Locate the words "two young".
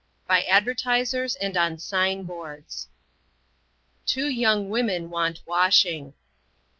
4.07-4.67